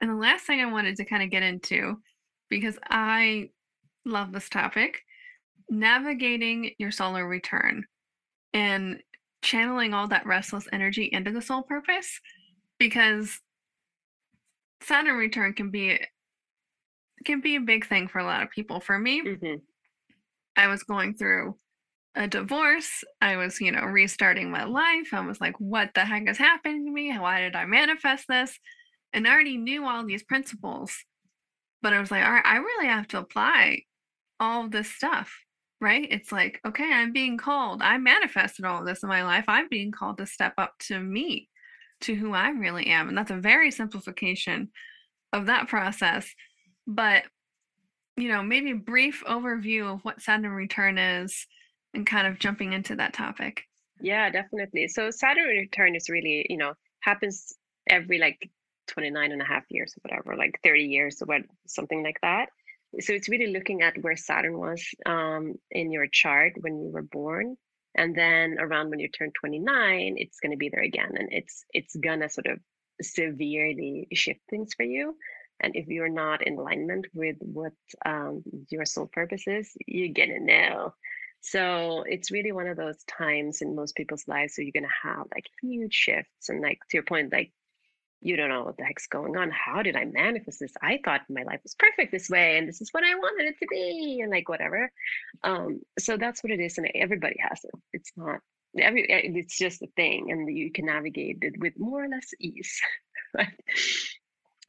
[0.00, 2.00] And the last thing I wanted to kind of get into,
[2.50, 3.50] because I
[4.04, 5.02] love this topic,
[5.70, 7.84] navigating your solar return
[8.54, 9.00] and
[9.42, 12.20] channeling all that restless energy into the soul purpose
[12.78, 13.40] because
[14.82, 16.00] Saturn return can be
[17.24, 18.80] can be a big thing for a lot of people.
[18.80, 19.54] For me, mm-hmm.
[20.56, 21.56] I was going through
[22.14, 23.04] a divorce.
[23.20, 25.08] I was, you know, restarting my life.
[25.12, 27.16] I was like, what the heck is happening to me?
[27.16, 28.58] Why did I manifest this?
[29.12, 30.96] And I already knew all these principles.
[31.80, 33.82] But I was like, all right, I really have to apply
[34.38, 35.32] all this stuff,
[35.82, 36.06] right?
[36.10, 37.82] It's like, okay, I'm being called.
[37.82, 39.44] I manifested all of this in my life.
[39.48, 41.48] I'm being called to step up to me
[42.02, 43.08] to who I really am.
[43.08, 44.70] And that's a very simplification
[45.32, 46.32] of that process.
[46.86, 47.24] But
[48.16, 51.46] you know, maybe a brief overview of what Saturn return is
[51.94, 53.62] and kind of jumping into that topic.
[54.00, 54.88] Yeah, definitely.
[54.88, 57.54] So Saturn return is really, you know, happens
[57.88, 58.50] every like
[58.88, 62.48] 29 and a half years or whatever, like 30 years or what, something like that.
[63.00, 67.02] So it's really looking at where Saturn was um, in your chart when you were
[67.02, 67.56] born.
[67.94, 71.12] And then around when you turn 29, it's going to be there again.
[71.18, 72.58] And it's it's gonna sort of
[73.00, 75.16] severely shift things for you.
[75.60, 77.72] And if you're not in alignment with what
[78.04, 80.94] um, your soul purpose is, you're gonna know.
[81.40, 85.26] So it's really one of those times in most people's lives where you're gonna have
[85.34, 87.52] like huge shifts and like to your point, like
[88.22, 89.50] you don't know what the heck's going on.
[89.50, 90.72] How did I manifest this?
[90.82, 93.58] I thought my life was perfect this way and this is what I wanted it
[93.58, 94.90] to be and like whatever.
[95.42, 96.78] Um, so that's what it is.
[96.78, 97.72] And everybody has it.
[97.92, 98.40] It's not
[98.78, 102.28] every eh, it's just a thing and you can navigate it with more or less
[102.40, 102.80] ease.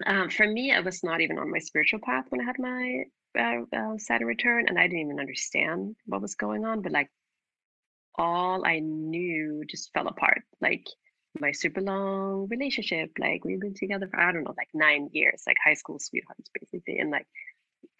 [0.06, 3.04] Um, for me, I was not even on my spiritual path when I had my
[3.38, 6.82] uh, uh, Saturn return, and I didn't even understand what was going on.
[6.82, 7.10] But like,
[8.16, 10.42] all I knew just fell apart.
[10.62, 10.86] Like
[11.39, 15.43] my super long relationship, like we've been together for I don't know, like nine years,
[15.48, 17.28] like high school sweethearts, basically, and like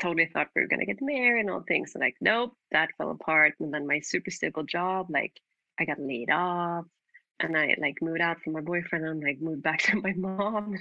[0.02, 1.92] totally thought we were gonna get married and all things.
[1.96, 3.54] And like, nope, that fell apart.
[3.60, 5.40] And then my super stable job, like
[5.80, 6.86] I got laid off
[7.40, 10.78] and I like moved out from my boyfriend and like moved back to my mom.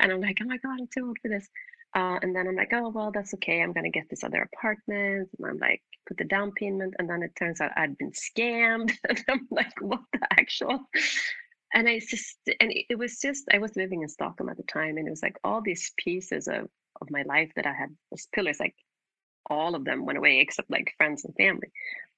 [0.00, 1.48] and I'm like, oh my God, I'm too old for this.
[1.94, 3.62] Uh, and then I'm like, oh, well, that's okay.
[3.62, 5.30] I'm to get this other apartment.
[5.38, 6.94] And I'm like, put the down payment.
[6.98, 8.92] And then it turns out I'd been scammed.
[9.08, 10.80] and I'm like, what the actual?
[11.76, 14.96] And I just, and it was just, I was living in Stockholm at the time.
[14.96, 16.68] And it was like all these pieces of,
[17.02, 18.74] of my life that I had as pillars, like
[19.50, 21.68] all of them went away except like friends and family.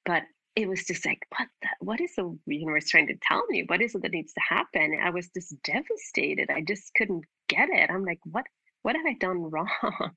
[0.07, 0.23] But
[0.55, 3.65] it was just like, what the, what is the universe trying to tell me?
[3.67, 4.97] What is it that needs to happen?
[5.03, 6.51] I was just devastated.
[6.51, 7.91] I just couldn't get it.
[7.91, 8.47] I'm like, what
[8.83, 10.11] what have I done wrong?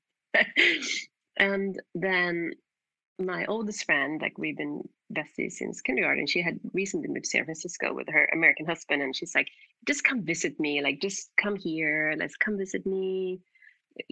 [1.36, 2.52] and then
[3.18, 7.44] my oldest friend, like we've been besties since kindergarten, she had recently moved to San
[7.44, 9.48] Francisco with her American husband, and she's like,
[9.86, 13.40] just come visit me, like just come here, let's come visit me.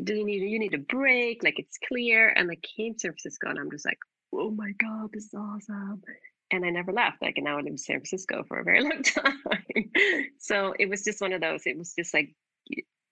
[0.03, 1.43] Do you need you need a break?
[1.43, 2.29] Like it's clear.
[2.29, 3.99] And I came to San Francisco and I'm just like,
[4.35, 6.03] oh my God, this is awesome.
[6.51, 7.23] And I never left.
[7.23, 9.91] Like, and now I live in San Francisco for a very long time.
[10.39, 11.63] so it was just one of those.
[11.67, 12.35] It was just like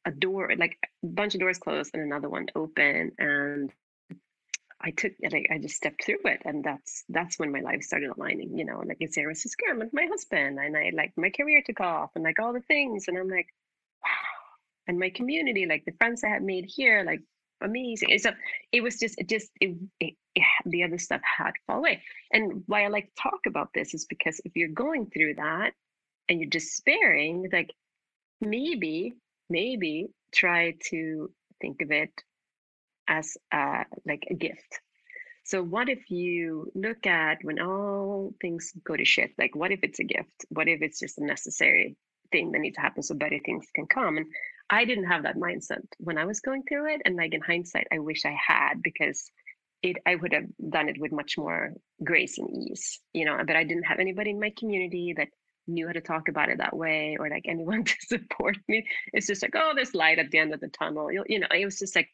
[0.05, 3.12] a door, like a bunch of doors closed and another one open.
[3.18, 3.72] And
[4.81, 8.11] I took like I just stepped through it, and that's that's when my life started
[8.17, 8.57] aligning.
[8.57, 11.81] You know, like in San Francisco, with my husband, and I like my career took
[11.81, 13.49] off, and like all the things, and I'm like,
[14.05, 14.11] wow.
[14.87, 17.21] And my community, like the friends I had made here, like
[17.61, 18.12] amazing.
[18.12, 18.31] And so
[18.73, 22.03] it was just, it just, it, it, it, the other stuff had to fall away.
[22.33, 25.73] And why I like talk about this is because if you're going through that
[26.29, 27.73] and you're despairing, like
[28.41, 29.14] maybe,
[29.51, 32.11] maybe try to think of it
[33.09, 34.81] as a, like a gift.
[35.44, 39.81] So what if you look at when all things go to shit, like what if
[39.83, 40.44] it's a gift?
[40.51, 41.97] What if it's just a necessary
[42.31, 44.18] thing that needs to happen so better things can come?
[44.18, 44.27] And
[44.68, 47.01] I didn't have that mindset when I was going through it.
[47.07, 49.31] And like in hindsight, I wish I had because
[49.83, 51.73] it I would have done it with much more
[52.05, 53.38] grace and ease, you know.
[53.47, 55.29] But I didn't have anybody in my community that
[55.66, 58.87] knew how to talk about it that way or like anyone to support me.
[59.12, 61.12] It's just like, oh, there's light at the end of the tunnel.
[61.12, 62.09] You, you know, it was just like,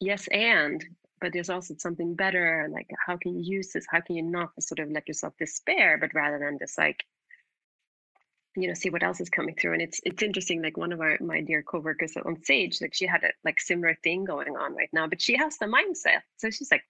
[0.00, 0.84] yes, and
[1.20, 2.68] but there's also something better.
[2.70, 3.86] Like, how can you use this?
[3.90, 7.04] How can you not sort of let yourself despair, but rather than just like
[8.56, 9.74] you know see what else is coming through?
[9.74, 13.06] And it's it's interesting like one of our my dear coworkers on stage like she
[13.06, 16.22] had a like similar thing going on right now but she has the mindset.
[16.36, 16.82] So she's like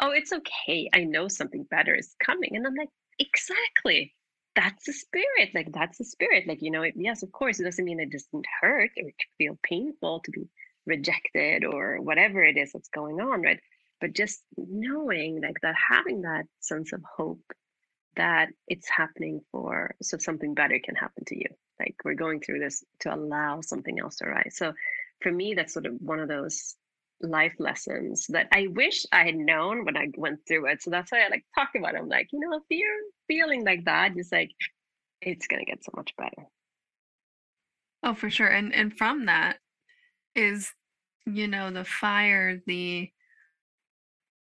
[0.00, 0.88] oh it's okay.
[0.94, 2.56] I know something better is coming.
[2.56, 4.14] And i'm like exactly.
[4.56, 5.50] That's the spirit.
[5.54, 6.48] Like that's the spirit.
[6.48, 9.58] Like you know it, yes of course it doesn't mean it doesn't hurt or feel
[9.62, 10.48] painful to be
[10.88, 13.60] rejected or whatever it is that's going on right?
[14.00, 17.42] But just knowing like that having that sense of hope
[18.16, 21.46] that it's happening for so something better can happen to you.
[21.78, 24.54] Like we're going through this to allow something else to arise.
[24.56, 24.72] So
[25.22, 26.74] for me that's sort of one of those
[27.20, 30.80] life lessons that i wish i had known when i went through it.
[30.80, 31.98] So that's why i like talk about it.
[31.98, 32.86] I'm like you know if you're
[33.26, 34.50] feeling like that just like
[35.20, 36.46] it's going to get so much better.
[38.02, 38.46] Oh for sure.
[38.48, 39.58] And and from that
[40.34, 40.72] is
[41.26, 43.10] you know the fire the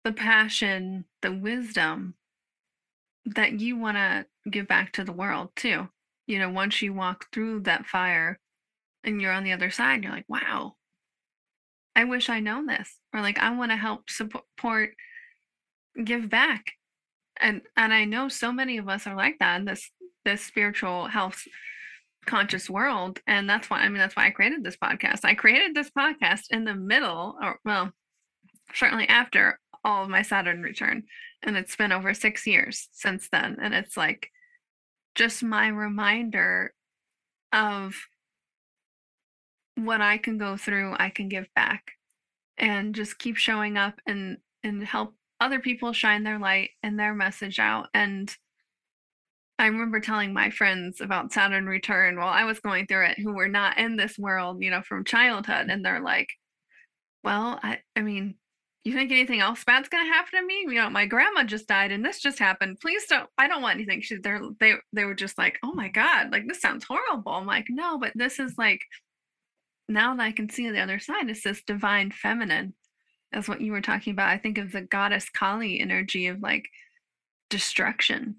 [0.05, 2.15] the passion the wisdom
[3.35, 5.89] that you want to give back to the world too.
[6.27, 8.39] You know, once you walk through that fire
[9.05, 10.75] and you're on the other side, you're like, wow,
[11.97, 12.97] I wish I known this.
[13.13, 14.91] Or like, I want to help support,
[16.03, 16.73] give back.
[17.41, 19.91] And and I know so many of us are like that in this
[20.25, 21.45] this spiritual health
[22.29, 23.21] conscious world.
[23.27, 25.25] And that's why I mean that's why I created this podcast.
[25.25, 27.91] I created this podcast in the middle, or well,
[28.75, 31.05] certainly after all of my Saturn return.
[31.43, 33.57] And it's been over six years since then.
[33.61, 34.29] And it's like
[35.15, 36.75] just my reminder
[37.53, 37.97] of
[39.77, 41.93] what I can go through, I can give back
[42.59, 47.15] and just keep showing up and and help other people shine their light and their
[47.15, 47.89] message out.
[47.95, 48.35] And
[49.59, 53.33] I remember telling my friends about Saturn return while I was going through it who
[53.33, 55.67] were not in this world, you know, from childhood.
[55.69, 56.29] And they're like,
[57.25, 58.37] well, I, I mean,
[58.85, 60.61] you think anything else bad's gonna happen to me?
[60.61, 62.79] You know, my grandma just died and this just happened.
[62.81, 64.01] Please don't I don't want anything.
[64.01, 67.33] She they're they they were just like, oh my God, like this sounds horrible.
[67.33, 68.81] I'm like, no, but this is like
[69.89, 72.75] now that I can see the other side, it's this divine feminine.
[73.33, 74.31] That's what you were talking about.
[74.31, 76.69] I think of the goddess Kali energy of like
[77.51, 78.37] destruction.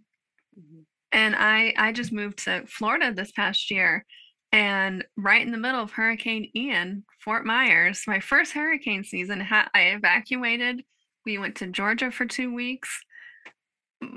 [0.60, 0.82] Mm-hmm.
[1.12, 4.06] And I I just moved to Florida this past year
[4.52, 9.70] and right in the middle of Hurricane Ian, Fort Myers, my first hurricane season, I
[9.74, 10.84] evacuated.
[11.26, 12.90] We went to Georgia for two weeks.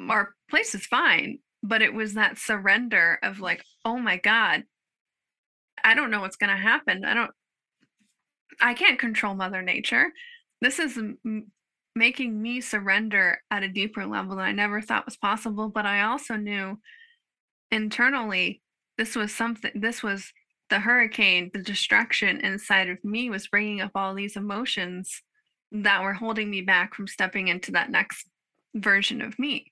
[0.08, 4.62] Our place is fine, but it was that surrender of like, oh my God,
[5.84, 7.04] I don't know what's going to happen.
[7.04, 7.32] I don't,
[8.60, 10.06] I can't control Mother Nature.
[10.62, 10.98] This is
[11.94, 15.68] making me surrender at a deeper level that I never thought was possible.
[15.68, 16.78] But I also knew
[17.70, 18.62] internally
[18.98, 20.32] this was something, this was
[20.70, 25.22] the hurricane, the destruction inside of me was bringing up all these emotions
[25.70, 28.28] that were holding me back from stepping into that next
[28.74, 29.70] version of me.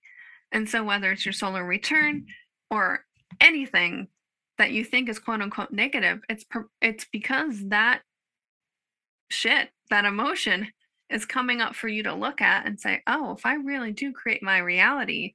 [0.52, 2.26] And so, whether it's your solar return
[2.70, 3.04] or
[3.40, 4.08] anything
[4.58, 6.44] that you think is quote unquote negative, it's
[6.82, 8.02] it's because that
[9.30, 10.68] shit, that emotion
[11.10, 14.12] is coming up for you to look at and say, oh, if I really do
[14.12, 15.34] create my reality,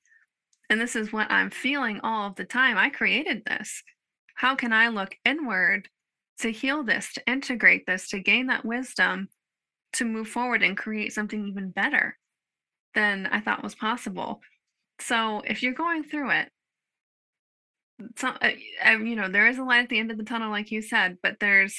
[0.69, 3.83] and this is what I'm feeling all of the time, I created this.
[4.35, 5.87] How can I look inward
[6.39, 9.29] to heal this, to integrate this, to gain that wisdom,
[9.93, 12.17] to move forward and create something even better
[12.93, 14.41] than I thought was possible?
[14.99, 16.49] So if you're going through it,
[18.17, 18.49] some uh,
[18.85, 20.81] uh, you know there is a light at the end of the tunnel like you
[20.81, 21.77] said but there's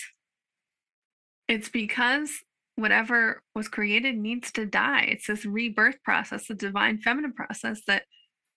[1.46, 2.30] it's because
[2.76, 8.02] whatever was created needs to die it's this rebirth process the divine feminine process that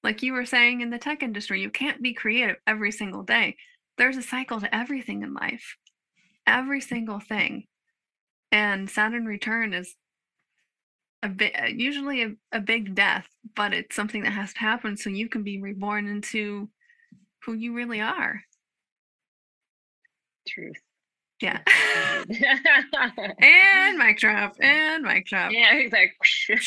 [0.03, 3.55] like you were saying in the tech industry you can't be creative every single day
[3.97, 5.75] there's a cycle to everything in life
[6.45, 7.63] every single thing
[8.51, 9.95] and saturn return is
[11.23, 14.95] a bit uh, usually a, a big death but it's something that has to happen
[14.95, 16.69] so you can be reborn into
[17.45, 18.43] who you really are.
[20.47, 20.77] Truth.
[21.41, 21.59] Yeah.
[23.39, 24.55] and mic drop.
[24.59, 25.51] And mic drop.
[25.51, 26.57] Yeah, exactly.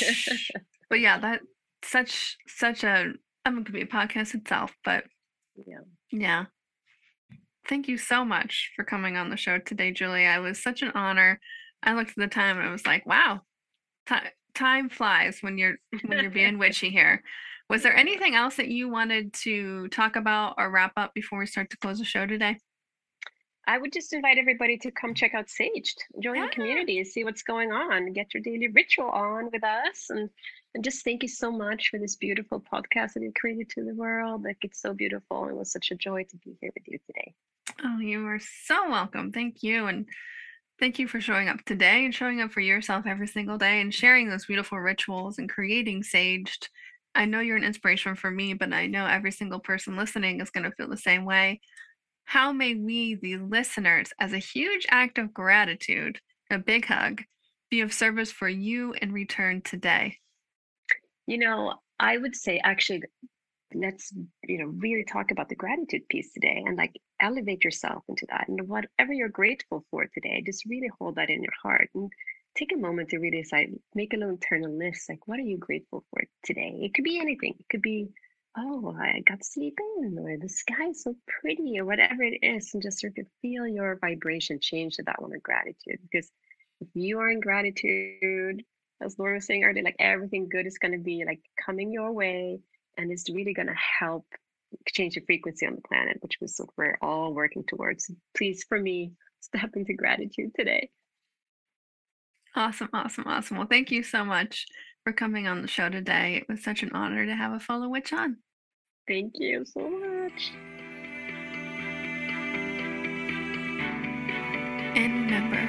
[0.89, 1.41] but yeah, that
[1.85, 3.13] such such a
[3.45, 5.05] I mean, it could be a podcast itself, but
[5.67, 5.81] yeah.
[6.11, 6.45] Yeah.
[7.69, 10.27] Thank you so much for coming on the show today, Julie.
[10.27, 11.39] I was such an honor.
[11.83, 13.41] I looked at the time and I was like, wow,
[14.09, 14.17] t-
[14.55, 17.23] time flies when you're when you're being witchy here.
[17.69, 21.47] Was there anything else that you wanted to talk about or wrap up before we
[21.47, 22.59] start to close the show today?
[23.67, 26.47] I would just invite everybody to come check out Saged, join yeah.
[26.47, 30.29] the community, see what's going on, get your daily ritual on with us, and
[30.75, 33.95] and just thank you so much for this beautiful podcast that you created to the
[33.95, 34.43] world.
[34.43, 35.49] Like it's so beautiful.
[35.49, 37.35] It was such a joy to be here with you today.
[37.85, 39.33] Oh, you are so welcome.
[39.33, 40.07] Thank you, and
[40.81, 43.95] thank you for showing up today and showing up for yourself every single day and
[43.95, 46.69] sharing those beautiful rituals and creating Saged
[47.15, 50.51] I know you're an inspiration for me, but I know every single person listening is
[50.51, 51.61] going to feel the same way.
[52.33, 56.19] How may we, the listeners, as a huge act of gratitude,
[56.51, 57.21] a big hug,
[57.71, 60.17] be of service for you in return today?
[61.27, 63.03] You know, I would say actually,
[63.75, 64.15] let's
[64.45, 68.49] you know really talk about the gratitude piece today and like elevate yourself into that
[68.49, 72.11] and whatever you're grateful for today just really hold that in your heart and
[72.55, 75.07] take a moment to really decide, make a little internal list.
[75.11, 76.79] Like, what are you grateful for today?
[76.81, 77.57] It could be anything.
[77.59, 78.09] It could be,
[78.57, 82.39] oh, I got to sleep in, or the sky is so pretty, or whatever it
[82.43, 82.71] is.
[82.75, 85.99] And just sort of feel your vibration change to that one of gratitude.
[86.03, 86.31] Because
[86.81, 88.63] if you are in gratitude,
[89.01, 92.13] as Laura was saying earlier, like everything good is going to be like coming your
[92.13, 92.61] way
[92.97, 94.27] and it's really going to help
[94.89, 98.11] change the frequency on the planet, which was what we're all working towards.
[98.37, 100.91] Please, for me, step into gratitude today.
[102.55, 103.57] Awesome, awesome, awesome.
[103.57, 104.67] Well, thank you so much
[105.05, 106.37] for coming on the show today.
[106.37, 108.39] It was such an honor to have a fellow witch on.
[109.09, 110.53] Thank you so much.
[114.95, 115.63] And remember,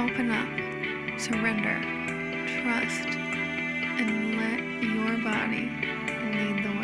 [0.00, 0.48] open up,
[1.20, 1.80] surrender,
[2.62, 3.08] trust,
[3.98, 5.68] and let your body
[6.32, 6.75] lead the way.